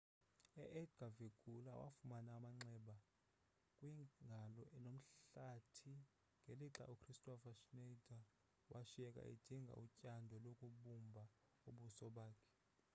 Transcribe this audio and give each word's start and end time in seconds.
u-edgar 0.61 1.09
verguilla 1.17 1.71
wafumana 1.81 2.29
amanxeba 2.37 2.95
kwingalo 3.75 4.63
nomhlathi 4.85 5.93
ngelixa 6.43 6.83
ukristofer 6.93 7.55
schneider 7.63 8.21
washiyeka 8.73 9.21
edinga 9.33 9.73
utyando 9.85 10.33
lokubumbha 10.45 11.23
ubuso 11.69 12.05
bakhe 12.15 12.49